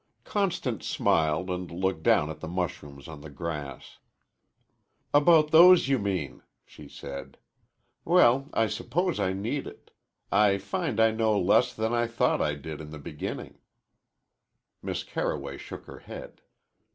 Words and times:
Constance 0.23 0.87
smiled 0.87 1.51
and 1.51 1.69
looked 1.69 2.01
down 2.01 2.31
at 2.31 2.39
the 2.39 2.47
mushrooms 2.47 3.07
on 3.07 3.21
the 3.21 3.29
grass. 3.29 3.99
"About 5.13 5.51
those, 5.51 5.89
you 5.89 5.99
mean," 5.99 6.41
she 6.65 6.87
said. 6.87 7.37
"Well, 8.03 8.49
I 8.51 8.65
suppose 8.65 9.19
I 9.19 9.33
need 9.33 9.67
it. 9.67 9.91
I 10.31 10.57
find 10.57 10.99
I 10.99 11.11
know 11.11 11.39
less 11.39 11.71
than 11.75 11.93
I 11.93 12.07
thought 12.07 12.41
I 12.41 12.55
did 12.55 12.81
in 12.81 12.89
the 12.89 12.97
beginning." 12.97 13.59
Miss 14.81 15.03
Carroway 15.03 15.57
shook 15.59 15.85
her 15.85 15.99
head. 15.99 16.41